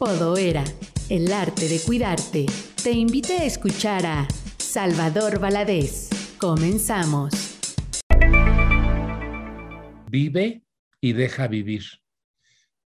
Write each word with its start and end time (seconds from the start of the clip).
Podoera, 0.00 0.64
el 1.10 1.30
arte 1.30 1.68
de 1.68 1.78
cuidarte, 1.78 2.46
te 2.82 2.90
invita 2.90 3.34
a 3.34 3.44
escuchar 3.44 4.06
a 4.06 4.26
Salvador 4.56 5.38
Valadez. 5.38 6.08
Comenzamos. 6.38 7.34
Vive 10.10 10.64
y 11.02 11.12
deja 11.12 11.48
vivir. 11.48 11.82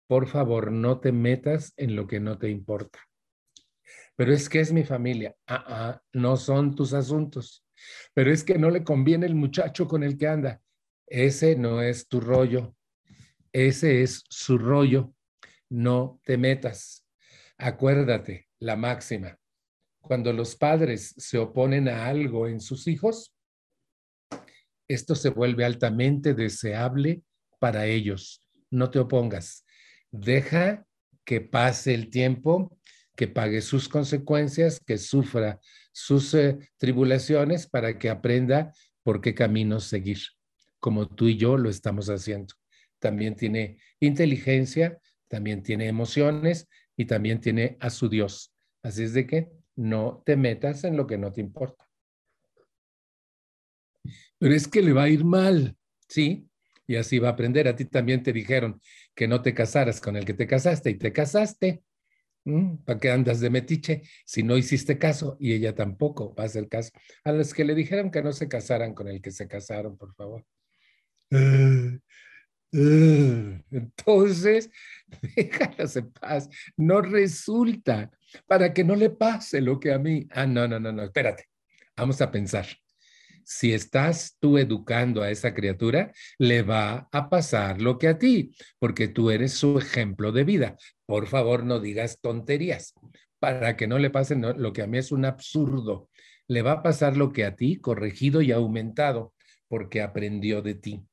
Por 0.07 0.25
favor, 0.27 0.71
no 0.71 1.01
te 1.01 1.11
metas 1.11 1.73
en 1.77 1.95
lo 1.95 2.07
que 2.07 2.19
no 2.19 2.39
te 2.39 2.49
importa. 2.49 2.97
Pero 4.15 4.33
es 4.33 4.49
que 4.49 4.61
es 4.61 4.73
mi 4.73 4.83
familia. 4.83 5.35
Ah, 5.45 5.65
ah, 5.67 6.01
no 6.13 6.35
son 6.35 6.73
tus 6.73 6.93
asuntos. 6.93 7.63
Pero 8.15 8.31
es 8.31 8.43
que 8.43 8.57
no 8.57 8.71
le 8.71 8.83
conviene 8.83 9.27
el 9.27 9.35
muchacho 9.35 9.87
con 9.87 10.01
el 10.01 10.17
que 10.17 10.29
anda. 10.29 10.63
Ese 11.05 11.55
no 11.57 11.79
es 11.79 12.07
tu 12.07 12.19
rollo. 12.19 12.75
Ese 13.51 14.01
es 14.01 14.23
su 14.29 14.57
rollo. 14.57 15.13
No 15.69 16.19
te 16.23 16.37
metas. 16.37 17.02
Acuérdate, 17.57 18.47
la 18.59 18.75
máxima. 18.75 19.37
Cuando 20.01 20.33
los 20.33 20.55
padres 20.55 21.13
se 21.17 21.37
oponen 21.37 21.87
a 21.87 22.07
algo 22.07 22.47
en 22.47 22.59
sus 22.59 22.87
hijos, 22.87 23.33
esto 24.87 25.15
se 25.15 25.29
vuelve 25.29 25.63
altamente 25.63 26.33
deseable 26.33 27.23
para 27.59 27.85
ellos. 27.85 28.41
No 28.69 28.89
te 28.89 28.99
opongas. 28.99 29.65
Deja 30.11 30.85
que 31.23 31.41
pase 31.41 31.93
el 31.93 32.09
tiempo, 32.09 32.77
que 33.15 33.27
pague 33.27 33.61
sus 33.61 33.87
consecuencias, 33.87 34.81
que 34.85 34.97
sufra 34.97 35.59
sus 35.93 36.33
eh, 36.33 36.57
tribulaciones 36.77 37.67
para 37.67 37.97
que 37.97 38.09
aprenda 38.09 38.73
por 39.03 39.21
qué 39.21 39.33
camino 39.33 39.79
seguir, 39.79 40.19
como 40.79 41.07
tú 41.07 41.27
y 41.27 41.37
yo 41.37 41.57
lo 41.57 41.69
estamos 41.69 42.09
haciendo. 42.09 42.55
También 42.99 43.35
tiene 43.35 43.77
inteligencia, 43.99 44.99
también 45.27 45.63
tiene 45.63 45.87
emociones 45.87 46.67
y 46.95 47.05
también 47.05 47.39
tiene 47.39 47.77
a 47.79 47.89
su 47.89 48.09
Dios. 48.09 48.53
Así 48.81 49.03
es 49.03 49.13
de 49.13 49.25
que 49.25 49.51
no 49.75 50.21
te 50.25 50.35
metas 50.35 50.83
en 50.83 50.97
lo 50.97 51.07
que 51.07 51.17
no 51.17 51.31
te 51.31 51.41
importa. 51.41 51.89
Pero 54.37 54.53
es 54.53 54.67
que 54.67 54.81
le 54.81 54.93
va 54.93 55.03
a 55.03 55.09
ir 55.09 55.23
mal, 55.23 55.77
¿sí? 56.07 56.47
Y 56.85 56.95
así 56.97 57.19
va 57.19 57.29
a 57.29 57.31
aprender. 57.31 57.67
A 57.67 57.75
ti 57.75 57.85
también 57.85 58.23
te 58.23 58.33
dijeron 58.33 58.81
que 59.15 59.27
no 59.27 59.41
te 59.41 59.53
casaras 59.53 60.01
con 60.01 60.17
el 60.17 60.25
que 60.25 60.33
te 60.33 60.47
casaste 60.47 60.89
y 60.89 60.95
te 60.95 61.13
casaste. 61.13 61.83
¿Para 62.83 62.99
qué 62.99 63.09
andas 63.09 63.39
de 63.39 63.49
metiche 63.49 64.01
si 64.25 64.43
no 64.43 64.57
hiciste 64.57 64.97
caso? 64.97 65.37
Y 65.39 65.53
ella 65.53 65.73
tampoco 65.73 66.35
va 66.35 66.43
a 66.43 66.47
hacer 66.47 66.67
caso. 66.67 66.91
A 67.23 67.31
los 67.31 67.53
que 67.53 67.63
le 67.63 67.73
dijeron 67.73 68.11
que 68.11 68.21
no 68.21 68.33
se 68.33 68.49
casaran 68.49 68.93
con 68.93 69.07
el 69.07 69.21
que 69.21 69.31
se 69.31 69.47
casaron, 69.47 69.97
por 69.97 70.13
favor. 70.13 70.45
Entonces, 72.73 74.69
déjalas 75.35 75.95
en 75.95 76.11
paz. 76.11 76.49
No 76.75 77.01
resulta 77.01 78.11
para 78.47 78.73
que 78.73 78.83
no 78.83 78.95
le 78.95 79.11
pase 79.11 79.61
lo 79.61 79.79
que 79.79 79.93
a 79.93 79.99
mí. 79.99 80.27
Ah, 80.31 80.47
no, 80.47 80.67
no, 80.67 80.79
no, 80.79 80.91
no, 80.91 81.03
espérate. 81.03 81.45
Vamos 81.95 82.19
a 82.21 82.31
pensar. 82.31 82.65
Si 83.45 83.73
estás 83.73 84.37
tú 84.39 84.57
educando 84.57 85.21
a 85.21 85.29
esa 85.29 85.53
criatura, 85.53 86.11
le 86.39 86.63
va 86.63 87.09
a 87.11 87.29
pasar 87.29 87.81
lo 87.81 87.99
que 87.99 88.07
a 88.07 88.17
ti, 88.17 88.55
porque 88.79 89.09
tú 89.09 89.31
eres 89.31 89.53
su 89.53 89.77
ejemplo 89.77 90.31
de 90.31 90.45
vida. 90.45 90.77
Por 91.05 91.27
favor, 91.27 91.63
no 91.63 91.79
digas 91.79 92.19
tonterías 92.21 92.93
para 93.39 93.75
que 93.75 93.87
no 93.87 93.99
le 93.99 94.09
pase 94.09 94.35
lo 94.37 94.71
que 94.71 94.81
a 94.81 94.87
mí 94.87 94.97
es 94.97 95.11
un 95.11 95.25
absurdo. 95.25 96.09
Le 96.47 96.61
va 96.61 96.71
a 96.71 96.83
pasar 96.83 97.17
lo 97.17 97.33
que 97.33 97.43
a 97.43 97.55
ti, 97.57 97.75
corregido 97.75 98.41
y 98.41 98.53
aumentado, 98.53 99.33
porque 99.67 100.01
aprendió 100.01 100.61
de 100.61 100.75
ti. 100.75 101.03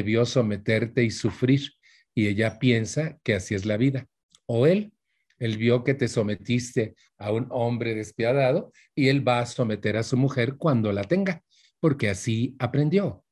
Vio 0.00 0.24
someterte 0.24 1.04
y 1.04 1.10
sufrir, 1.10 1.72
y 2.14 2.28
ella 2.28 2.58
piensa 2.58 3.18
que 3.22 3.34
así 3.34 3.54
es 3.54 3.66
la 3.66 3.76
vida. 3.76 4.06
O 4.46 4.66
él 4.66 4.94
él 5.42 5.58
vio 5.58 5.82
que 5.82 5.94
te 5.94 6.06
sometiste 6.06 6.94
a 7.18 7.32
un 7.32 7.48
hombre 7.50 7.96
despiadado 7.96 8.70
y 8.94 9.08
él 9.08 9.26
va 9.26 9.40
a 9.40 9.46
someter 9.46 9.96
a 9.96 10.04
su 10.04 10.16
mujer 10.16 10.56
cuando 10.56 10.92
la 10.92 11.02
tenga, 11.02 11.42
porque 11.80 12.08
así 12.10 12.54
aprendió. 12.60 13.24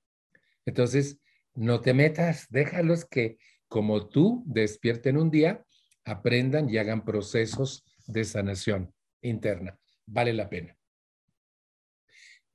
Entonces, 0.66 1.20
no 1.54 1.80
te 1.80 1.94
metas, 1.94 2.48
déjalos 2.50 3.04
que 3.04 3.38
como 3.68 4.08
tú 4.08 4.42
despierten 4.44 5.18
un 5.18 5.30
día, 5.30 5.64
aprendan 6.04 6.68
y 6.68 6.78
hagan 6.78 7.04
procesos 7.04 7.84
de 8.08 8.24
sanación 8.24 8.92
interna. 9.22 9.78
Vale 10.04 10.32
la 10.32 10.50
pena. 10.50 10.76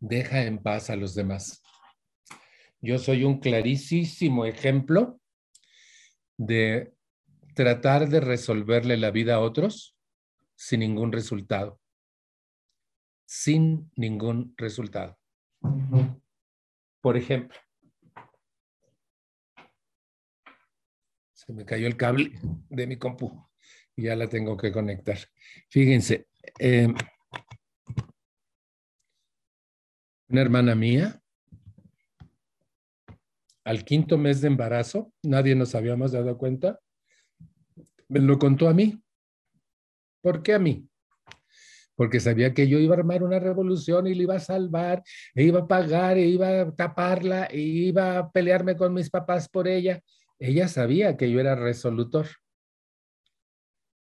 Deja 0.02 0.44
en 0.44 0.58
paz 0.58 0.90
a 0.90 0.98
los 0.98 1.16
demás. 1.16 1.64
Yo 2.86 3.00
soy 3.00 3.24
un 3.24 3.40
clarísimo 3.40 4.46
ejemplo 4.46 5.20
de 6.38 6.94
tratar 7.56 8.08
de 8.10 8.20
resolverle 8.20 8.96
la 8.96 9.10
vida 9.10 9.36
a 9.36 9.40
otros 9.40 9.98
sin 10.54 10.82
ningún 10.82 11.12
resultado. 11.12 11.82
Sin 13.26 13.90
ningún 13.96 14.54
resultado. 14.56 15.18
Por 17.02 17.18
ejemplo, 17.18 17.58
se 21.34 21.54
me 21.54 21.66
cayó 21.66 21.88
el 21.88 21.98
cable 21.98 22.40
de 22.70 22.86
mi 22.86 22.98
compu 22.98 23.50
y 23.96 24.04
ya 24.04 24.16
la 24.16 24.30
tengo 24.30 24.58
que 24.58 24.72
conectar. 24.72 25.18
Fíjense, 25.70 26.28
em, 26.60 26.94
una 30.28 30.42
hermana 30.42 30.76
mía, 30.76 31.20
al 33.66 33.84
quinto 33.84 34.18
mes 34.18 34.42
de 34.42 34.48
embarazo, 34.48 35.12
nadie 35.24 35.56
nos 35.56 35.74
habíamos 35.74 36.12
dado 36.12 36.38
cuenta, 36.38 36.80
me 38.08 38.20
lo 38.20 38.38
contó 38.38 38.70
a 38.70 38.74
mí. 38.74 39.02
¿Por 40.22 40.44
qué 40.44 40.54
a 40.54 40.60
mí? 40.60 40.88
Porque 41.96 42.20
sabía 42.20 42.54
que 42.54 42.68
yo 42.68 42.78
iba 42.78 42.96
a 42.96 43.00
armar 43.00 43.24
una 43.24 43.40
revolución 43.40 44.06
y 44.06 44.14
le 44.14 44.24
iba 44.24 44.36
a 44.36 44.40
salvar, 44.40 45.02
e 45.34 45.44
iba 45.44 45.62
a 45.62 45.68
pagar, 45.68 46.18
e 46.18 46.28
iba 46.28 46.62
a 46.62 46.76
taparla, 46.76 47.46
e 47.46 47.60
iba 47.60 48.20
a 48.20 48.32
pelearme 48.32 48.78
con 48.78 48.94
mis 48.94 49.10
papás 49.10 49.50
por 49.50 49.68
ella. 49.68 50.02
Ella 50.38 50.68
sabía 50.68 51.18
que 51.18 51.32
yo 51.32 51.40
era 51.40 51.56
resolutor. 51.56 52.28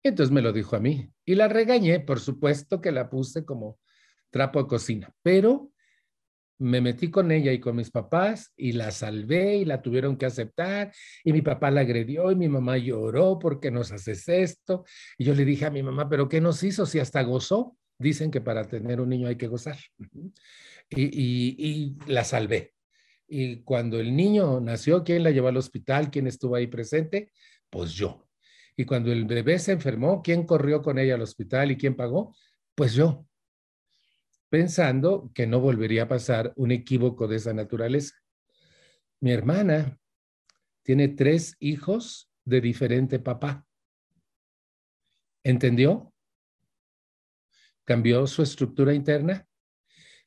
entonces 0.03 0.31
me 0.31 0.41
lo 0.41 0.53
dijo 0.53 0.77
a 0.77 0.79
mí. 0.79 1.11
Y 1.25 1.35
la 1.35 1.49
regañé, 1.49 1.99
por 1.99 2.21
supuesto 2.21 2.79
que 2.79 2.91
la 2.93 3.09
puse 3.09 3.43
como 3.43 3.77
trapo 4.29 4.61
de 4.61 4.67
cocina, 4.67 5.13
pero 5.21 5.71
me 6.59 6.81
metí 6.81 7.09
con 7.09 7.31
ella 7.31 7.53
y 7.53 7.59
con 7.59 7.77
mis 7.77 7.89
papás 7.89 8.53
y 8.57 8.73
la 8.73 8.91
salvé 8.91 9.57
y 9.57 9.65
la 9.65 9.81
tuvieron 9.81 10.17
que 10.17 10.25
aceptar 10.25 10.91
y 11.23 11.31
mi 11.31 11.41
papá 11.41 11.71
la 11.71 11.81
agredió 11.81 12.31
y 12.31 12.35
mi 12.35 12.49
mamá 12.49 12.77
lloró 12.77 13.39
porque 13.39 13.71
nos 13.71 13.91
haces 13.91 14.27
esto. 14.27 14.83
Y 15.17 15.23
yo 15.23 15.33
le 15.33 15.45
dije 15.45 15.65
a 15.65 15.71
mi 15.71 15.81
mamá, 15.81 16.09
pero 16.09 16.27
¿qué 16.27 16.41
nos 16.41 16.61
hizo 16.63 16.85
si 16.85 16.99
hasta 16.99 17.23
gozó? 17.23 17.77
Dicen 17.97 18.29
que 18.29 18.41
para 18.41 18.65
tener 18.65 18.99
un 18.99 19.09
niño 19.09 19.27
hay 19.29 19.37
que 19.37 19.47
gozar. 19.47 19.77
Y, 20.89 21.03
y 21.57 21.97
la 22.07 22.23
salvé. 22.23 22.73
Y 23.27 23.61
cuando 23.63 23.99
el 23.99 24.15
niño 24.15 24.59
nació, 24.59 25.03
¿quién 25.03 25.23
la 25.23 25.31
llevó 25.31 25.47
al 25.47 25.57
hospital? 25.57 26.11
¿Quién 26.11 26.27
estuvo 26.27 26.55
ahí 26.55 26.67
presente? 26.67 27.31
Pues 27.69 27.93
yo. 27.93 28.27
Y 28.75 28.85
cuando 28.85 29.11
el 29.11 29.25
bebé 29.25 29.59
se 29.59 29.71
enfermó, 29.71 30.21
¿quién 30.21 30.45
corrió 30.45 30.81
con 30.81 30.99
ella 30.99 31.15
al 31.15 31.21
hospital 31.21 31.71
y 31.71 31.77
quién 31.77 31.95
pagó? 31.95 32.35
Pues 32.75 32.93
yo 32.93 33.28
pensando 34.49 35.31
que 35.33 35.47
no 35.47 35.59
volvería 35.59 36.03
a 36.03 36.07
pasar 36.07 36.53
un 36.55 36.71
equívoco 36.71 37.27
de 37.27 37.37
esa 37.37 37.53
naturaleza. 37.53 38.15
Mi 39.21 39.31
hermana 39.31 39.99
tiene 40.83 41.07
tres 41.07 41.55
hijos 41.59 42.31
de 42.45 42.61
diferente 42.61 43.19
papá. 43.19 43.65
¿Entendió? 45.43 46.13
Cambió 47.85 48.25
su 48.27 48.41
estructura 48.41 48.93
interna, 48.93 49.47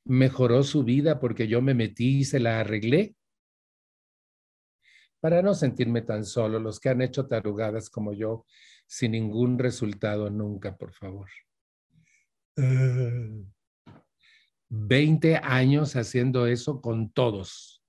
mejoró 0.04 0.62
su 0.62 0.84
vida 0.84 1.20
porque 1.20 1.48
yo 1.48 1.60
me 1.60 1.74
metí 1.74 2.18
y 2.18 2.24
se 2.24 2.40
la 2.40 2.60
arreglé. 2.60 3.16
Para 5.20 5.42
no 5.42 5.54
sentirme 5.54 6.02
tan 6.02 6.24
solo, 6.24 6.58
los 6.58 6.80
que 6.80 6.88
han 6.88 7.02
hecho 7.02 7.26
tarugadas 7.26 7.90
como 7.90 8.12
yo, 8.12 8.46
sin 8.86 9.12
ningún 9.12 9.58
resultado 9.58 10.30
nunca, 10.30 10.76
por 10.76 10.92
favor. 10.92 11.28
Ah. 12.56 13.61
20 14.74 15.36
años 15.36 15.96
haciendo 15.96 16.46
eso 16.46 16.80
con 16.80 17.12
todos, 17.12 17.82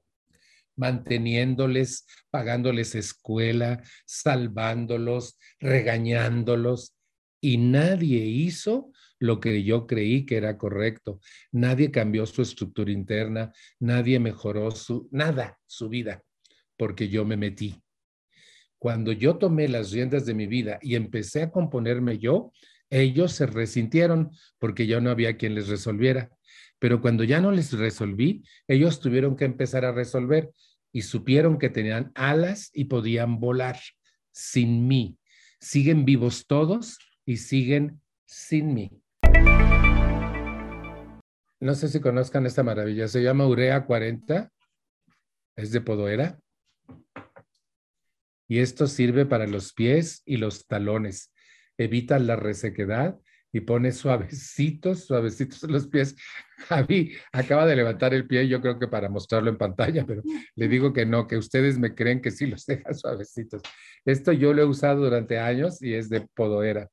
manteniéndoles, 0.75 2.06
pagándoles 2.30 2.94
escuela, 2.95 3.81
salvándolos, 4.06 5.39
regañándolos, 5.62 6.94
y 7.39 7.57
nadie 7.57 8.25
hizo 8.25 8.91
lo 9.18 9.39
que 9.39 9.63
yo 9.63 9.88
creí 9.88 10.25
que 10.25 10.35
era 10.35 10.57
correcto. 10.57 11.21
Nadie 11.53 11.89
cambió 11.89 12.25
su 12.25 12.41
estructura 12.41 12.91
interna, 12.91 13.53
nadie 13.80 14.19
mejoró 14.19 14.69
su, 14.71 15.07
nada, 15.09 15.57
su 15.65 15.88
vida, 15.88 16.21
porque 16.75 17.07
yo 17.07 17.24
me 17.24 17.38
metí. 17.38 17.81
Cuando 18.77 19.13
yo 19.13 19.38
tomé 19.38 19.69
las 19.69 19.91
riendas 19.91 20.25
de 20.25 20.33
mi 20.33 20.47
vida 20.47 20.80
y 20.81 20.95
empecé 20.95 21.44
a 21.44 21.51
componerme 21.51 22.18
yo, 22.18 22.51
ellos 22.89 23.31
se 23.31 23.45
resintieron 23.45 24.31
porque 24.59 24.85
yo 24.85 25.00
no 25.00 25.09
había 25.12 25.38
quien 25.38 25.56
les 25.56 25.69
resolviera. 25.69 26.30
Pero 26.83 27.00
cuando 27.00 27.24
ya 27.24 27.39
no 27.39 27.53
les 27.53 27.71
resolví, 27.71 28.44
ellos 28.68 29.00
tuvieron 29.00 29.38
que 29.38 29.45
empezar 29.45 29.85
a 29.85 29.94
resolver 29.94 30.51
y 30.91 31.03
supieron 31.03 31.57
que 31.57 31.69
tenían 31.69 32.12
alas 32.13 32.71
y 32.74 32.83
podían 32.83 33.39
volar 33.39 33.80
sin 34.33 34.85
mí, 34.85 35.18
siguen 35.62 36.03
vivos 36.03 36.45
todos 36.45 37.00
y 37.25 37.38
siguen 37.38 38.01
sin 38.25 38.74
mí. 38.74 38.91
No 41.62 41.74
sé 41.74 41.88
si 41.88 42.01
conozcan 42.01 42.45
esta 42.45 42.63
maravilla, 42.63 43.07
se 43.07 43.24
llama 43.24 43.47
Urea 43.47 43.85
40, 43.85 44.51
es 45.56 45.71
de 45.71 45.80
Podoera. 45.80 46.38
Y 48.50 48.59
esto 48.59 48.88
sirve 48.88 49.25
para 49.25 49.47
los 49.47 49.71
pies 49.71 50.21
y 50.25 50.35
los 50.35 50.68
talones. 50.68 51.31
Evita 51.77 52.19
la 52.19 52.35
resequedad 52.35 53.18
y 53.54 53.62
pone 53.62 53.92
suavecitos, 53.92 55.06
suavecitos 55.06 55.64
los 55.70 55.88
pies. 55.88 56.16
Javi 56.68 57.14
acaba 57.32 57.66
de 57.68 57.76
levantar 57.76 58.14
el 58.14 58.26
pie, 58.26 58.48
yo 58.48 58.60
creo 58.60 58.80
que 58.80 58.88
para 58.88 59.10
mostrarlo 59.10 59.50
en 59.50 59.58
pantalla, 59.58 60.06
pero 60.06 60.24
le 60.56 60.68
digo 60.68 60.92
que 60.92 61.06
no, 61.06 61.28
que 61.28 61.38
ustedes 61.38 61.78
me 61.78 61.94
creen 61.94 62.20
que 62.20 62.32
sí 62.32 62.48
los 62.48 62.66
deja 62.68 62.94
suavecitos. 62.94 63.62
Esto 64.04 64.32
yo 64.32 64.54
lo 64.54 64.64
he 64.64 64.66
usado 64.66 65.04
durante 65.04 65.38
años 65.38 65.82
y 65.82 65.94
es 65.94 66.10
de 66.10 66.28
podoera. 66.34 66.90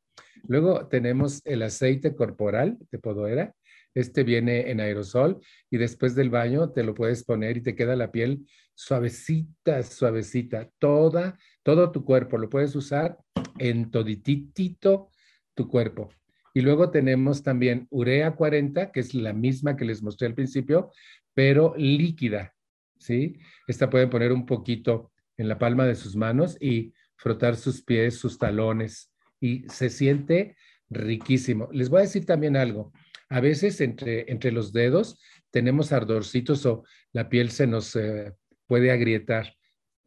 Luego 0.46 0.86
tenemos 0.86 1.40
el 1.44 1.62
aceite 1.62 2.14
corporal 2.14 2.78
de 2.90 2.98
podoera. 2.98 3.54
Este 3.94 4.22
viene 4.22 4.70
en 4.70 4.80
aerosol 4.80 5.40
y 5.68 5.78
después 5.78 6.14
del 6.14 6.30
baño 6.30 6.70
te 6.70 6.84
lo 6.84 6.94
puedes 6.94 7.24
poner 7.24 7.56
y 7.56 7.62
te 7.62 7.74
queda 7.74 7.96
la 7.96 8.12
piel 8.12 8.46
suavecita, 8.74 9.82
suavecita. 9.82 10.70
Toda, 10.78 11.38
todo 11.62 11.90
tu 11.90 12.04
cuerpo 12.04 12.38
lo 12.38 12.48
puedes 12.48 12.74
usar 12.76 13.18
en 13.58 13.90
toditito 13.90 15.10
tu 15.54 15.68
cuerpo. 15.68 16.10
Y 16.54 16.60
luego 16.60 16.90
tenemos 16.90 17.42
también 17.42 17.86
urea 17.90 18.32
40, 18.32 18.90
que 18.92 19.00
es 19.00 19.14
la 19.14 19.32
misma 19.32 19.76
que 19.76 19.84
les 19.84 20.02
mostré 20.02 20.26
al 20.26 20.34
principio, 20.34 20.90
pero 21.34 21.74
líquida, 21.76 22.54
¿sí? 22.98 23.38
Esta 23.66 23.88
pueden 23.88 24.10
poner 24.10 24.32
un 24.32 24.46
poquito 24.46 25.12
en 25.36 25.48
la 25.48 25.58
palma 25.58 25.86
de 25.86 25.94
sus 25.94 26.16
manos 26.16 26.56
y 26.60 26.92
frotar 27.16 27.56
sus 27.56 27.82
pies, 27.82 28.16
sus 28.16 28.38
talones, 28.38 29.12
y 29.40 29.64
se 29.68 29.90
siente 29.90 30.56
riquísimo. 30.88 31.68
Les 31.72 31.88
voy 31.88 32.00
a 32.00 32.02
decir 32.02 32.26
también 32.26 32.56
algo. 32.56 32.92
A 33.28 33.40
veces 33.40 33.80
entre, 33.80 34.30
entre 34.30 34.50
los 34.50 34.72
dedos 34.72 35.20
tenemos 35.50 35.92
ardorcitos 35.92 36.66
o 36.66 36.84
la 37.12 37.28
piel 37.28 37.50
se 37.50 37.66
nos 37.66 37.94
eh, 37.96 38.32
puede 38.66 38.90
agrietar. 38.90 39.54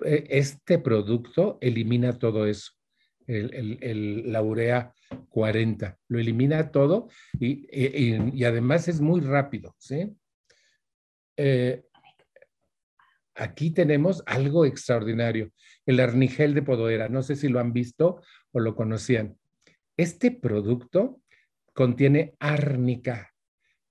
E, 0.04 0.26
este 0.30 0.78
producto 0.78 1.58
elimina 1.62 2.20
todo 2.20 2.46
eso 2.46 2.74
el, 3.28 4.32
la 4.32 4.42
urea 4.42 4.94
40. 5.30 5.98
Lo 6.08 6.20
elimina 6.20 6.72
todo 6.72 7.10
y, 7.40 8.44
además 8.44 8.88
es 8.88 9.02
muy 9.02 9.22
rápido. 9.22 9.76
¿sí? 9.78 10.16
Eh, 11.38 11.84
aquí 13.36 13.72
tenemos 13.72 14.24
algo 14.26 14.66
extraordinario, 14.66 15.52
el 15.86 16.00
arnigel 16.00 16.54
de 16.54 16.62
Podoera. 16.62 17.10
No 17.10 17.24
sé 17.24 17.36
si 17.36 17.50
lo 17.50 17.60
han 17.60 17.74
visto 17.74 18.22
o 18.52 18.60
lo 18.60 18.76
conocían. 18.76 19.38
Este 19.98 20.32
producto 20.32 21.22
contiene 21.74 22.36
árnica 22.40 23.34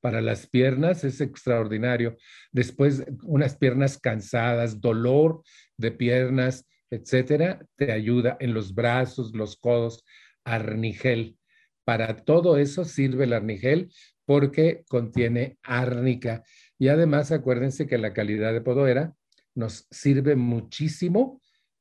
para 0.01 0.21
las 0.21 0.49
piernas, 0.49 1.05
es 1.05 1.21
extraordinario. 1.21 2.17
Después, 2.51 3.05
unas 3.23 3.57
piernas 3.57 3.99
cansadas, 3.99 4.81
dolor 4.81 5.43
de 5.77 5.93
piernas, 5.93 6.67
etcétera, 6.91 7.65
te 7.77 7.93
ayuda 7.93 8.37
en 8.41 8.53
los 8.53 8.75
brazos, 8.75 9.33
los 9.33 9.57
codos, 9.57 10.05
arnigel. 10.45 11.37
Para 11.85 12.25
todo 12.25 12.59
eso 12.59 12.85
sirve 12.85 13.25
el 13.25 13.33
arnigel 13.33 13.93
porque 14.25 14.85
contiene 14.89 15.59
árnica. 15.63 16.43
Y 16.79 16.89
además, 16.89 17.33
acuérdense 17.33 17.87
que 17.87 17.99
la 17.99 18.13
calidad 18.13 18.53
de 18.53 18.61
podoera 18.61 19.15
nos 19.55 19.87
sirve 19.91 20.37
muchísimo, 20.37 21.41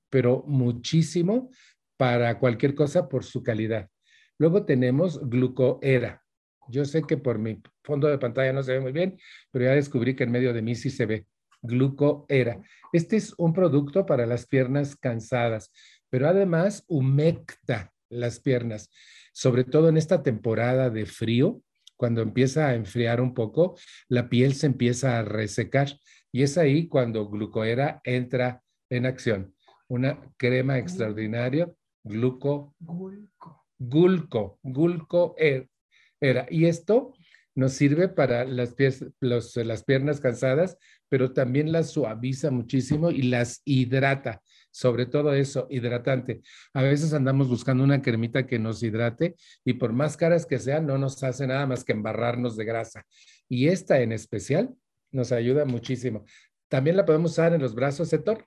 pero 0.10 0.44
muchísimo 0.48 1.50
para 1.98 2.40
cualquier 2.40 2.76
cosa 2.76 3.08
por 3.08 3.24
su 3.24 3.44
calidad. 3.44 3.90
Luego 4.38 4.66
tenemos 4.66 5.20
glucoera. 5.30 6.24
Yo 6.68 6.86
sé 6.86 7.04
que 7.04 7.18
por 7.18 7.38
mi 7.38 7.62
fondo 7.84 8.08
de 8.08 8.18
pantalla 8.18 8.54
no 8.54 8.64
se 8.64 8.74
ve 8.74 8.80
muy 8.80 8.92
bien, 8.92 9.18
pero 9.52 9.66
ya 9.66 9.72
descubrí 9.72 10.16
que 10.16 10.24
en 10.24 10.32
medio 10.32 10.54
de 10.54 10.62
mí 10.62 10.76
sí 10.76 10.90
se 10.90 11.06
ve 11.06 11.28
glucoera. 11.62 12.62
Este 12.92 13.18
es 13.18 13.34
un 13.38 13.54
producto 13.54 14.06
para 14.06 14.26
las 14.26 14.48
piernas 14.48 14.96
cansadas, 14.96 15.72
pero 16.10 16.28
además 16.28 16.84
humecta 16.88 17.94
las 18.12 18.40
piernas, 18.40 18.90
sobre 19.34 19.64
todo 19.64 19.90
en 19.90 19.98
esta 19.98 20.22
temporada 20.22 20.90
de 20.90 21.06
frío, 21.06 21.62
cuando 21.96 22.22
empieza 22.22 22.68
a 22.68 22.76
enfriar 22.76 23.22
un 23.22 23.34
poco, 23.34 23.78
la 24.08 24.30
piel 24.30 24.56
se 24.56 24.66
empieza 24.68 25.20
a 25.20 25.24
resecar 25.24 25.88
y 26.32 26.44
es 26.44 26.58
ahí 26.58 26.88
cuando 26.88 27.30
glucoera 27.30 28.02
entra 28.04 28.64
en 28.90 29.06
acción. 29.06 29.56
Una 29.88 30.20
crema 30.38 30.80
extraordinaria, 30.80 31.72
gluco, 32.04 32.76
gulco, 32.80 33.66
gulco, 33.78 34.60
gulco 34.64 35.36
era. 35.38 36.48
Y 36.50 36.66
esto 36.66 37.14
nos 37.54 37.74
sirve 37.74 38.08
para 38.08 38.46
las, 38.46 38.76
las 39.20 39.84
piernas 39.84 40.20
cansadas, 40.22 40.78
pero 41.10 41.34
también 41.34 41.72
las 41.72 41.92
suaviza 41.92 42.52
muchísimo 42.52 43.12
y 43.12 43.24
las 43.24 43.62
hidrata, 43.66 44.42
sobre 44.72 45.06
todo 45.06 45.34
eso, 45.34 45.68
hidratante. 45.70 46.42
A 46.74 46.82
veces 46.82 47.14
andamos 47.14 47.50
buscando 47.50 47.84
una 47.84 48.02
cremita 48.02 48.48
que 48.48 48.60
nos 48.60 48.82
hidrate 48.82 49.36
y 49.64 49.74
por 49.74 49.94
más 49.94 50.18
caras 50.18 50.46
que 50.46 50.60
sean, 50.60 50.86
no 50.86 50.98
nos 50.98 51.22
hace 51.24 51.46
nada 51.48 51.68
más 51.68 51.84
que 51.84 51.92
embarrarnos 51.92 52.56
de 52.56 52.66
grasa. 52.66 53.06
Y 53.48 53.68
esta 53.68 54.02
en 54.02 54.12
especial 54.12 54.74
nos 55.12 55.32
ayuda 55.32 55.66
muchísimo. 55.66 56.26
También 56.70 56.96
la 56.96 57.06
podemos 57.06 57.32
usar 57.32 57.54
en 57.54 57.62
los 57.62 57.76
brazos, 57.76 58.10
Setor. 58.10 58.46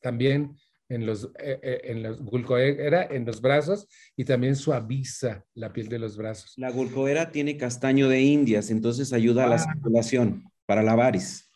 También 0.00 0.56
en 0.88 1.06
los, 1.06 1.24
eh, 1.38 1.60
eh, 1.62 1.80
en 1.84 2.02
los 2.02 2.20
gulcoera 2.22 3.04
en 3.04 3.24
los 3.24 3.40
brazos 3.40 3.88
y 4.16 4.24
también 4.24 4.54
suaviza 4.54 5.44
la 5.54 5.72
piel 5.72 5.88
de 5.88 5.98
los 5.98 6.16
brazos. 6.16 6.52
La 6.56 6.70
gulcoera 6.70 7.30
tiene 7.30 7.56
castaño 7.56 8.08
de 8.08 8.20
indias, 8.20 8.70
entonces 8.70 9.12
ayuda 9.12 9.44
a 9.44 9.48
la 9.48 9.58
circulación 9.58 10.50
para 10.66 10.82
la 10.82 10.94
varis. 10.94 11.50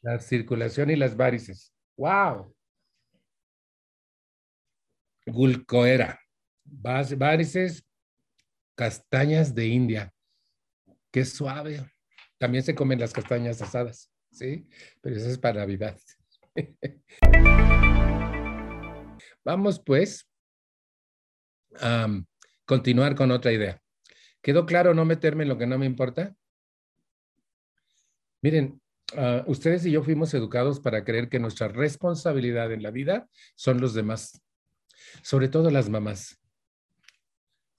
La 0.00 0.20
circulación 0.20 0.90
y 0.90 0.96
las 0.96 1.16
varices. 1.16 1.72
¡Wow! 1.96 2.54
Gulcoera. 5.30 6.20
Varices, 6.64 7.86
castañas 8.74 9.54
de 9.54 9.66
India. 9.66 10.12
Qué 11.10 11.24
suave. 11.24 11.90
También 12.38 12.64
se 12.64 12.74
comen 12.74 13.00
las 13.00 13.12
castañas 13.12 13.60
asadas, 13.62 14.10
¿sí? 14.30 14.68
Pero 15.00 15.16
eso 15.16 15.28
es 15.28 15.38
para 15.38 15.60
Navidad. 15.60 15.98
Vamos 19.44 19.80
pues 19.80 20.28
a 21.80 22.08
continuar 22.64 23.14
con 23.14 23.30
otra 23.30 23.52
idea. 23.52 23.80
¿Quedó 24.42 24.66
claro 24.66 24.94
no 24.94 25.04
meterme 25.04 25.44
en 25.44 25.48
lo 25.48 25.58
que 25.58 25.66
no 25.66 25.78
me 25.78 25.86
importa? 25.86 26.34
Miren, 28.40 28.80
ah, 29.16 29.42
ustedes 29.46 29.84
y 29.86 29.90
yo 29.90 30.02
fuimos 30.02 30.32
educados 30.34 30.80
para 30.80 31.04
creer 31.04 31.28
que 31.28 31.40
nuestra 31.40 31.68
responsabilidad 31.68 32.72
en 32.72 32.82
la 32.82 32.90
vida 32.90 33.28
son 33.56 33.80
los 33.80 33.94
demás, 33.94 34.40
sobre 35.22 35.48
todo 35.48 35.70
las 35.70 35.88
mamás. 35.88 36.38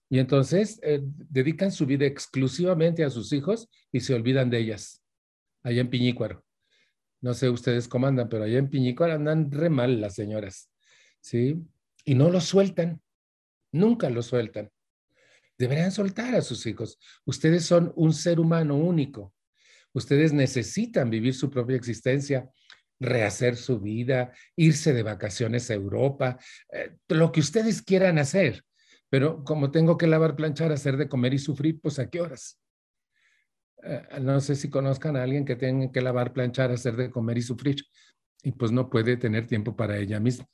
Y 0.09 0.19
entonces 0.19 0.79
eh, 0.81 1.01
dedican 1.03 1.71
su 1.71 1.85
vida 1.85 2.05
exclusivamente 2.05 3.03
a 3.03 3.09
sus 3.09 3.31
hijos 3.31 3.69
y 3.91 3.99
se 3.99 4.15
olvidan 4.15 4.49
de 4.49 4.59
ellas, 4.59 5.03
allá 5.61 5.81
en 5.81 5.89
Piñícuaro. 5.89 6.43
No 7.21 7.33
sé 7.33 7.49
ustedes 7.49 7.87
cómo 7.87 8.07
andan, 8.07 8.29
pero 8.29 8.45
allá 8.45 8.57
en 8.57 8.69
Piñícuaro 8.69 9.13
andan 9.13 9.51
re 9.51 9.69
mal 9.69 10.01
las 10.01 10.15
señoras. 10.15 10.71
¿sí? 11.21 11.61
Y 12.05 12.15
no 12.15 12.29
lo 12.29 12.41
sueltan, 12.41 13.01
nunca 13.71 14.09
lo 14.09 14.23
sueltan. 14.23 14.71
Deberían 15.57 15.91
soltar 15.91 16.35
a 16.35 16.41
sus 16.41 16.65
hijos. 16.65 16.97
Ustedes 17.25 17.65
son 17.65 17.91
un 17.95 18.13
ser 18.13 18.39
humano 18.39 18.75
único. 18.77 19.33
Ustedes 19.91 20.31
necesitan 20.31 21.09
vivir 21.09 21.33
su 21.33 21.49
propia 21.49 21.75
existencia, 21.75 22.49
rehacer 22.99 23.55
su 23.55 23.79
vida, 23.79 24.33
irse 24.55 24.93
de 24.93 25.03
vacaciones 25.03 25.69
a 25.71 25.73
Europa, 25.73 26.37
eh, 26.71 26.97
lo 27.07 27.31
que 27.31 27.39
ustedes 27.39 27.81
quieran 27.81 28.17
hacer. 28.17 28.63
Pero 29.09 29.43
como 29.43 29.71
tengo 29.71 29.97
que 29.97 30.07
lavar, 30.07 30.35
planchar, 30.35 30.71
hacer 30.71 30.97
de 30.97 31.09
comer 31.09 31.33
y 31.33 31.39
sufrir, 31.39 31.79
pues 31.81 31.97
a 31.99 32.09
qué 32.09 32.21
horas? 32.21 32.59
Eh, 33.83 34.01
no 34.21 34.39
sé 34.41 34.55
si 34.55 34.69
conozcan 34.69 35.15
a 35.15 35.23
alguien 35.23 35.45
que 35.45 35.55
tenga 35.55 35.91
que 35.91 36.01
lavar, 36.01 36.33
planchar, 36.33 36.71
hacer 36.71 36.95
de 36.95 37.09
comer 37.09 37.37
y 37.37 37.41
sufrir 37.41 37.77
y 38.43 38.51
pues 38.51 38.71
no 38.71 38.89
puede 38.89 39.17
tener 39.17 39.47
tiempo 39.47 39.75
para 39.75 39.97
ella 39.97 40.19
misma. 40.19 40.47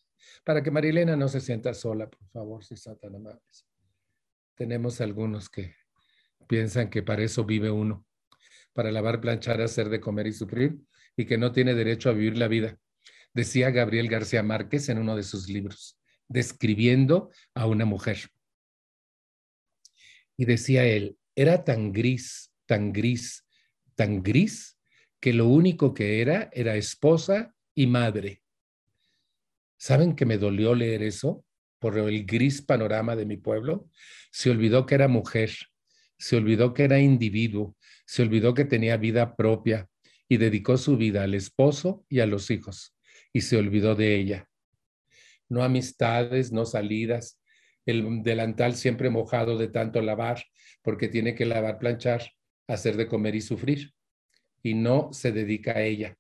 Para 0.44 0.64
que 0.64 0.72
Marilena 0.72 1.16
no 1.16 1.28
se 1.28 1.42
sienta 1.42 1.74
sola, 1.74 2.10
por 2.10 2.28
favor, 2.30 2.64
si 2.64 2.76
son 2.78 2.98
tan 2.98 3.16
amables. 3.16 3.66
Tenemos 4.56 5.02
algunos 5.02 5.50
que 5.50 5.76
piensan 6.48 6.90
que 6.90 7.04
para 7.04 7.24
eso 7.24 7.44
vive 7.44 7.72
uno, 7.72 8.06
para 8.74 8.92
lavar, 8.92 9.22
planchar, 9.22 9.62
hacer 9.62 9.90
de 9.90 10.00
comer 10.00 10.28
y 10.28 10.34
sufrir, 10.34 10.80
y 11.18 11.26
que 11.26 11.38
no 11.38 11.52
tiene 11.52 11.74
derecho 11.74 12.10
a 12.10 12.14
vivir 12.14 12.38
la 12.38 12.48
vida. 12.48 12.78
Decía 13.34 13.72
Gabriel 13.72 14.08
García 14.08 14.44
Márquez 14.44 14.90
en 14.90 14.98
uno 14.98 15.16
de 15.16 15.24
sus 15.24 15.50
libros, 15.50 15.98
describiendo 16.28 17.32
a 17.54 17.68
una 17.68 17.86
mujer. 17.86 18.30
Y 20.38 20.46
decía 20.46 20.86
él, 20.86 21.18
era 21.36 21.64
tan 21.64 21.92
gris, 21.92 22.52
tan 22.66 22.92
gris, 22.94 23.46
tan 23.96 24.24
gris, 24.24 24.78
que 25.20 25.34
lo 25.34 25.48
único 25.48 25.94
que 25.94 26.22
era 26.22 26.50
era 26.54 26.76
esposa 26.76 27.56
y 27.74 27.88
madre. 27.88 28.42
¿Saben 29.78 30.16
que 30.16 30.26
me 30.26 30.38
dolió 30.38 30.76
leer 30.76 31.04
eso? 31.04 31.46
por 31.86 32.00
el 32.00 32.26
gris 32.26 32.64
panorama 32.64 33.16
de 33.16 33.28
mi 33.28 33.38
pueblo, 33.38 33.92
se 34.32 34.50
olvidó 34.50 34.88
que 34.88 34.96
era 34.96 35.08
mujer, 35.08 35.52
se 36.18 36.36
olvidó 36.36 36.74
que 36.74 36.84
era 36.84 37.00
individuo, 37.00 37.76
se 38.08 38.24
olvidó 38.24 38.56
que 38.56 38.66
tenía 38.66 38.98
vida 38.98 39.36
propia 39.36 39.88
y 40.28 40.38
dedicó 40.38 40.78
su 40.78 40.98
vida 40.98 41.24
al 41.24 41.34
esposo 41.34 42.06
y 42.10 42.20
a 42.20 42.26
los 42.26 42.52
hijos 42.52 42.96
y 43.36 43.42
se 43.42 43.58
olvidó 43.58 43.96
de 43.96 44.16
ella. 44.16 44.50
No 45.50 45.62
amistades, 45.62 46.54
no 46.54 46.66
salidas, 46.66 47.42
el 47.86 48.24
delantal 48.24 48.76
siempre 48.76 49.10
mojado 49.10 49.58
de 49.58 49.68
tanto 49.68 50.02
lavar, 50.02 50.46
porque 50.82 51.10
tiene 51.10 51.36
que 51.36 51.46
lavar, 51.46 51.78
planchar, 51.78 52.24
hacer 52.66 52.96
de 52.96 53.08
comer 53.08 53.36
y 53.36 53.42
sufrir. 53.42 53.92
Y 54.64 54.74
no 54.74 55.10
se 55.12 55.34
dedica 55.34 55.74
a 55.74 55.82
ella. 55.82 56.18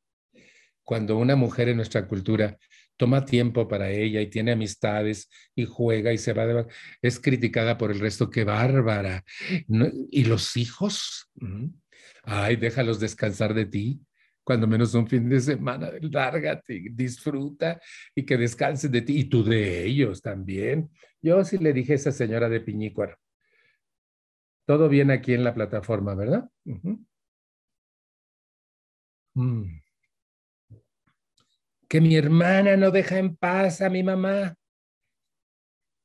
Cuando 0.84 1.16
una 1.16 1.38
mujer 1.38 1.70
en 1.70 1.78
nuestra 1.78 2.06
cultura 2.06 2.58
toma 2.98 3.24
tiempo 3.24 3.66
para 3.68 3.90
ella 3.90 4.20
y 4.20 4.28
tiene 4.28 4.52
amistades 4.52 5.30
y 5.56 5.64
juega 5.64 6.12
y 6.12 6.18
se 6.18 6.34
va 6.34 6.46
de... 6.46 6.68
es 7.02 7.20
criticada 7.22 7.78
por 7.78 7.92
el 7.92 8.00
resto, 8.02 8.30
qué 8.30 8.44
bárbara. 8.44 9.24
¿Y 10.12 10.26
los 10.26 10.58
hijos? 10.58 11.30
Mm. 11.36 11.68
Ay, 12.26 12.56
déjalos 12.56 13.00
descansar 13.00 13.54
de 13.54 13.66
ti. 13.66 14.02
Cuando 14.44 14.68
menos 14.68 14.94
un 14.94 15.08
fin 15.08 15.28
de 15.28 15.40
semana, 15.40 15.90
lárgate, 16.02 16.90
disfruta 16.92 17.82
y 18.14 18.24
que 18.26 18.38
descansen 18.38 18.92
de 18.92 19.02
ti 19.02 19.20
y 19.20 19.24
tú 19.26 19.44
de 19.44 19.86
ellos 19.86 20.22
también. 20.22 20.92
Yo 21.20 21.44
sí 21.44 21.58
le 21.58 21.74
dije 21.74 21.94
a 21.94 21.96
esa 21.96 22.12
señora 22.12 22.48
de 22.48 22.62
Piñícuaro. 22.62 23.18
Todo 24.68 24.88
bien 24.88 25.10
aquí 25.10 25.34
en 25.34 25.44
la 25.44 25.54
plataforma, 25.54 26.14
¿verdad? 26.14 26.48
Mm. 29.34 29.80
Que 31.88 32.02
mi 32.02 32.16
hermana 32.16 32.78
no 32.78 32.92
deja 32.92 33.18
en 33.18 33.36
paz 33.36 33.82
a 33.82 33.90
mi 33.90 34.04
mamá. 34.04 34.56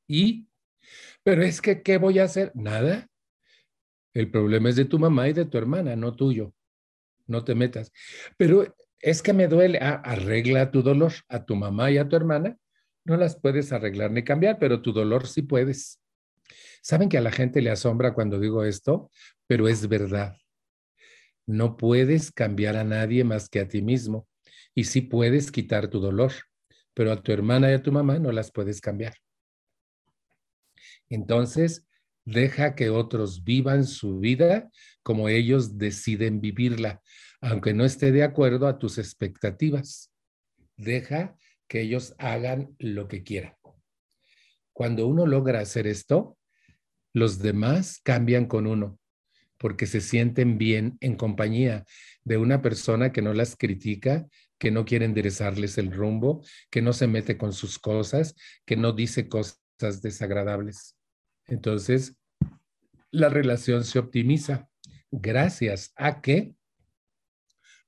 ¿Y? 0.07 0.49
Pero 1.23 1.43
es 1.43 1.61
que, 1.61 1.83
¿qué 1.83 1.99
voy 1.99 2.19
a 2.19 2.25
hacer? 2.25 2.53
Nada. 2.55 3.10
El 4.13 4.31
problema 4.31 4.69
es 4.69 4.77
de 4.77 4.85
tu 4.85 4.99
mamá 4.99 5.29
y 5.29 5.33
de 5.33 5.45
tu 5.45 5.59
hermana, 5.59 5.97
no 5.97 6.15
tuyo. 6.15 6.53
No 7.27 7.45
te 7.45 7.55
metas. 7.55 7.93
Pero 8.37 8.75
es 8.99 9.23
que 9.23 9.33
me 9.33 9.47
duele. 9.47 9.79
Ah, 9.81 10.03
arregla 10.05 10.71
tu 10.71 10.83
dolor 10.83 11.13
a 11.29 11.45
tu 11.45 11.55
mamá 11.55 11.91
y 11.91 11.99
a 11.99 12.09
tu 12.09 12.17
hermana. 12.17 12.57
No 13.05 13.17
las 13.17 13.41
puedes 13.41 13.73
arreglar 13.73 14.11
ni 14.11 14.25
cambiar, 14.25 14.59
pero 14.59 14.83
tu 14.83 14.93
dolor 14.93 15.27
sí 15.27 15.43
puedes. 15.43 16.01
Saben 16.83 17.09
que 17.09 17.19
a 17.19 17.23
la 17.23 17.31
gente 17.31 17.63
le 17.63 17.71
asombra 17.71 18.15
cuando 18.15 18.41
digo 18.41 18.65
esto, 18.65 19.11
pero 19.47 19.69
es 19.69 19.89
verdad. 19.89 20.37
No 21.47 21.77
puedes 21.77 22.33
cambiar 22.33 22.77
a 22.77 22.85
nadie 22.85 23.25
más 23.25 23.49
que 23.49 23.61
a 23.61 23.69
ti 23.69 23.83
mismo. 23.83 24.29
Y 24.75 24.85
sí 24.85 25.01
puedes 25.01 25.51
quitar 25.51 25.89
tu 25.89 26.01
dolor, 26.01 26.33
pero 26.95 27.13
a 27.13 27.23
tu 27.23 27.33
hermana 27.33 27.71
y 27.71 27.75
a 27.75 27.83
tu 27.83 27.93
mamá 27.93 28.19
no 28.19 28.33
las 28.33 28.51
puedes 28.53 28.81
cambiar. 28.81 29.15
Entonces, 31.09 31.87
Deja 32.25 32.75
que 32.75 32.91
otros 32.91 33.45
vivan 33.45 33.87
su 33.87 34.19
vida 34.19 34.71
como 35.03 35.29
ellos 35.29 35.79
deciden 35.79 36.41
vivirla, 36.41 37.03
aunque 37.41 37.75
no 37.75 37.85
esté 37.85 38.13
de 38.13 38.23
acuerdo 38.23 38.67
a 38.67 38.79
tus 38.79 38.99
expectativas. 38.99 40.13
Deja 40.77 41.37
que 41.69 41.81
ellos 41.81 42.15
hagan 42.19 42.75
lo 42.79 43.09
que 43.09 43.23
quieran. 43.23 43.55
Cuando 44.73 45.07
uno 45.07 45.27
logra 45.27 45.61
hacer 45.61 45.87
esto, 45.87 46.39
los 47.13 47.39
demás 47.39 48.01
cambian 48.03 48.47
con 48.47 48.67
uno 48.67 49.01
porque 49.61 49.87
se 49.87 50.01
sienten 50.01 50.57
bien 50.57 50.97
en 51.01 51.17
compañía 51.17 51.85
de 52.25 52.39
una 52.39 52.63
persona 52.63 53.13
que 53.13 53.21
no 53.21 53.35
las 53.35 53.57
critica, 53.57 54.27
que 54.59 54.71
no 54.71 54.87
quiere 54.87 55.05
enderezarles 55.05 55.77
el 55.77 55.93
rumbo, 55.93 56.43
que 56.71 56.81
no 56.81 56.95
se 56.95 57.07
mete 57.07 57.37
con 57.37 57.53
sus 57.53 57.79
cosas, 57.79 58.35
que 58.65 58.77
no 58.77 58.93
dice 58.93 59.29
cosas 59.29 60.01
desagradables. 60.03 60.97
Entonces, 61.51 62.17
la 63.11 63.29
relación 63.29 63.85
se 63.85 63.99
optimiza 63.99 64.69
gracias 65.11 65.93
a 65.97 66.23
que 66.23 66.55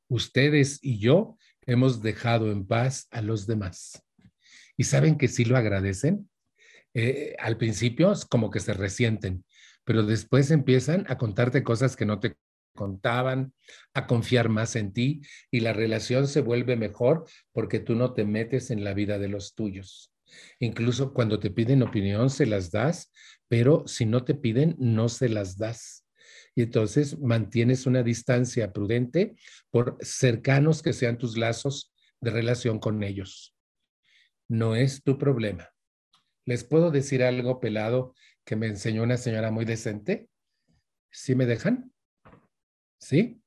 ustedes 0.09 0.81
y 0.83 0.99
yo 0.99 1.38
hemos 1.64 2.02
dejado 2.02 2.50
en 2.50 2.66
paz 2.66 3.07
a 3.11 3.23
los 3.23 3.47
demás. 3.47 4.04
Y 4.76 4.85
saben 4.85 5.16
que 5.16 5.28
sí 5.28 5.45
lo 5.45 5.57
agradecen. 5.57 6.28
Eh, 6.92 7.37
al 7.38 7.57
principio 7.57 8.12
es 8.12 8.25
como 8.25 8.50
que 8.50 8.61
se 8.61 8.75
resienten, 8.75 9.45
pero 9.85 10.02
después 10.02 10.50
empiezan 10.50 11.07
a 11.09 11.16
contarte 11.16 11.62
cosas 11.62 11.97
que 11.97 12.04
no 12.04 12.21
te 12.21 12.37
contaban, 12.75 13.54
a 13.95 14.07
confiar 14.07 14.49
más 14.49 14.76
en 14.76 14.92
ti 14.92 15.23
y 15.50 15.61
la 15.61 15.73
relación 15.73 16.26
se 16.26 16.40
vuelve 16.40 16.76
mejor 16.76 17.26
porque 17.52 17.81
tú 17.81 17.95
no 17.95 18.12
te 18.12 18.25
metes 18.25 18.71
en 18.71 18.83
la 18.83 18.92
vida 18.92 19.19
de 19.19 19.28
los 19.28 19.54
tuyos. 19.54 20.12
Incluso 20.58 21.12
cuando 21.12 21.38
te 21.38 21.50
piden 21.50 21.82
opinión, 21.82 22.30
se 22.30 22.46
las 22.46 22.70
das, 22.70 23.12
pero 23.48 23.84
si 23.86 24.06
no 24.06 24.24
te 24.24 24.34
piden, 24.34 24.76
no 24.78 25.08
se 25.08 25.28
las 25.28 25.58
das. 25.58 26.06
Y 26.54 26.62
entonces 26.62 27.18
mantienes 27.18 27.86
una 27.86 28.02
distancia 28.02 28.72
prudente 28.72 29.36
por 29.70 29.96
cercanos 30.00 30.82
que 30.82 30.92
sean 30.92 31.18
tus 31.18 31.36
lazos 31.36 31.92
de 32.20 32.30
relación 32.30 32.78
con 32.78 33.02
ellos. 33.02 33.56
No 34.48 34.76
es 34.76 35.02
tu 35.02 35.18
problema. 35.18 35.70
¿Les 36.44 36.64
puedo 36.64 36.90
decir 36.90 37.22
algo 37.22 37.60
pelado 37.60 38.14
que 38.44 38.56
me 38.56 38.66
enseñó 38.66 39.02
una 39.02 39.16
señora 39.16 39.50
muy 39.50 39.64
decente? 39.64 40.28
¿Sí 41.10 41.34
me 41.34 41.46
dejan? 41.46 41.92
¿Sí? 42.98 43.40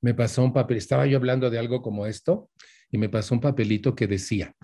Me 0.00 0.14
pasó 0.14 0.42
un 0.44 0.52
papel, 0.52 0.76
estaba 0.76 1.06
yo 1.06 1.16
hablando 1.16 1.50
de 1.50 1.58
algo 1.58 1.82
como 1.82 2.06
esto 2.06 2.50
y 2.90 2.98
me 2.98 3.08
pasó 3.08 3.34
un 3.34 3.40
papelito 3.40 3.94
que 3.94 4.06
decía, 4.06 4.54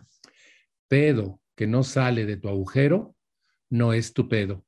pedo 0.93 1.41
que 1.57 1.67
no 1.67 1.85
sale 1.85 2.27
de 2.27 2.37
tu 2.37 2.51
agujero 2.51 3.17
no 3.71 3.95
es 3.95 4.13
tu 4.13 4.29
pedo. 4.29 4.67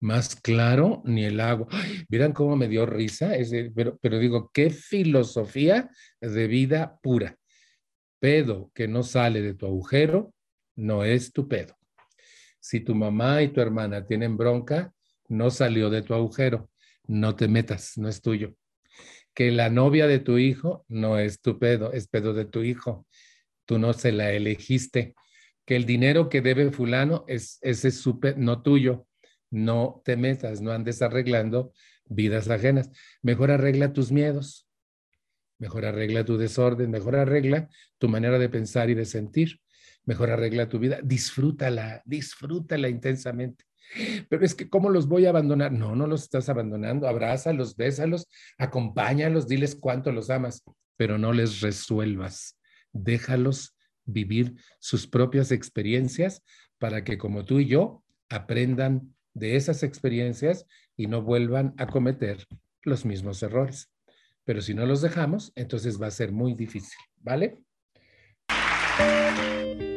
Más 0.00 0.36
claro 0.36 1.02
ni 1.04 1.24
el 1.24 1.40
agua. 1.40 1.66
Miren 2.08 2.32
cómo 2.32 2.54
me 2.54 2.68
dio 2.68 2.86
risa, 2.86 3.32
pero, 3.74 3.98
pero 4.00 4.20
digo, 4.20 4.52
qué 4.54 4.70
filosofía 4.70 5.90
de 6.20 6.46
vida 6.46 7.00
pura. 7.02 7.36
Pedo 8.20 8.70
que 8.72 8.86
no 8.86 9.02
sale 9.02 9.42
de 9.42 9.54
tu 9.54 9.66
agujero 9.66 10.32
no 10.76 11.02
es 11.02 11.32
tu 11.32 11.48
pedo. 11.48 11.76
Si 12.60 12.78
tu 12.78 12.94
mamá 12.94 13.42
y 13.42 13.48
tu 13.48 13.60
hermana 13.60 14.06
tienen 14.06 14.36
bronca, 14.36 14.94
no 15.26 15.50
salió 15.50 15.90
de 15.90 16.02
tu 16.02 16.14
agujero. 16.14 16.70
No 17.08 17.34
te 17.34 17.48
metas, 17.48 17.98
no 17.98 18.08
es 18.08 18.22
tuyo. 18.22 18.54
Que 19.34 19.50
la 19.50 19.68
novia 19.68 20.06
de 20.06 20.20
tu 20.20 20.38
hijo 20.38 20.84
no 20.86 21.18
es 21.18 21.40
tu 21.40 21.58
pedo, 21.58 21.92
es 21.92 22.06
pedo 22.06 22.34
de 22.34 22.44
tu 22.44 22.62
hijo 22.62 23.04
tú 23.66 23.78
no 23.78 23.92
se 23.92 24.12
la 24.12 24.32
elegiste, 24.32 25.14
que 25.64 25.76
el 25.76 25.86
dinero 25.86 26.28
que 26.28 26.40
debe 26.40 26.70
fulano 26.70 27.24
es 27.28 27.58
ese 27.62 27.90
súper 27.90 28.38
no 28.38 28.62
tuyo. 28.62 29.06
No 29.50 30.00
te 30.04 30.16
metas, 30.16 30.60
no 30.60 30.72
andes 30.72 31.02
arreglando 31.02 31.72
vidas 32.06 32.48
ajenas. 32.48 32.90
Mejor 33.20 33.50
arregla 33.50 33.92
tus 33.92 34.10
miedos, 34.10 34.66
mejor 35.58 35.84
arregla 35.84 36.24
tu 36.24 36.38
desorden, 36.38 36.90
mejor 36.90 37.16
arregla 37.16 37.68
tu 37.98 38.08
manera 38.08 38.38
de 38.38 38.48
pensar 38.48 38.88
y 38.88 38.94
de 38.94 39.04
sentir, 39.04 39.60
mejor 40.04 40.30
arregla 40.30 40.68
tu 40.68 40.78
vida, 40.78 41.00
disfrútala, 41.02 42.02
disfrútala 42.06 42.88
intensamente. 42.88 43.64
Pero 44.30 44.42
es 44.42 44.54
que, 44.54 44.70
¿cómo 44.70 44.88
los 44.88 45.06
voy 45.06 45.26
a 45.26 45.30
abandonar? 45.30 45.70
No, 45.70 45.94
no 45.94 46.06
los 46.06 46.22
estás 46.22 46.48
abandonando. 46.48 47.06
Abrázalos, 47.06 47.76
bésalos, 47.76 48.26
acompáñalos, 48.56 49.46
diles 49.46 49.74
cuánto 49.74 50.12
los 50.12 50.30
amas, 50.30 50.62
pero 50.96 51.18
no 51.18 51.34
les 51.34 51.60
resuelvas 51.60 52.58
déjalos 52.92 53.76
vivir 54.04 54.56
sus 54.78 55.06
propias 55.06 55.52
experiencias 55.52 56.42
para 56.78 57.04
que 57.04 57.18
como 57.18 57.44
tú 57.44 57.60
y 57.60 57.66
yo 57.66 58.02
aprendan 58.28 59.14
de 59.34 59.56
esas 59.56 59.82
experiencias 59.82 60.66
y 60.96 61.06
no 61.06 61.22
vuelvan 61.22 61.74
a 61.78 61.86
cometer 61.86 62.46
los 62.82 63.04
mismos 63.04 63.42
errores. 63.42 63.90
Pero 64.44 64.60
si 64.60 64.74
no 64.74 64.86
los 64.86 65.02
dejamos, 65.02 65.52
entonces 65.54 66.00
va 66.00 66.08
a 66.08 66.10
ser 66.10 66.32
muy 66.32 66.54
difícil, 66.54 66.98
¿vale? 67.18 67.58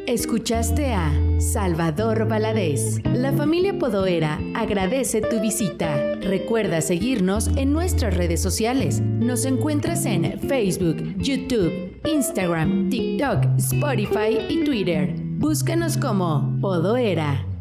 Escuchaste 0.07 0.93
a 0.93 1.11
Salvador 1.39 2.27
Valadez. 2.27 3.03
La 3.05 3.33
familia 3.33 3.77
Podoera 3.79 4.39
agradece 4.53 5.19
tu 5.19 5.41
visita. 5.41 6.15
Recuerda 6.21 6.79
seguirnos 6.81 7.47
en 7.57 7.73
nuestras 7.73 8.15
redes 8.15 8.39
sociales. 8.39 9.01
Nos 9.01 9.45
encuentras 9.45 10.05
en 10.05 10.39
Facebook, 10.41 11.17
YouTube, 11.17 11.94
Instagram, 12.07 12.89
TikTok, 12.89 13.57
Spotify 13.57 14.37
y 14.49 14.63
Twitter. 14.63 15.15
Búscanos 15.37 15.97
como 15.97 16.57
Podoera. 16.61 17.54